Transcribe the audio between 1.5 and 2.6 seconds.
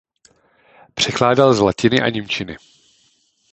z latiny a němčiny.